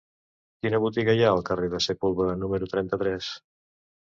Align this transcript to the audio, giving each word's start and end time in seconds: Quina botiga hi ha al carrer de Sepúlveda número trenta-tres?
Quina 0.63 0.79
botiga 0.85 1.13
hi 1.19 1.21
ha 1.25 1.27
al 1.33 1.41
carrer 1.49 1.69
de 1.75 1.83
Sepúlveda 1.89 2.39
número 2.45 2.71
trenta-tres? 2.73 3.31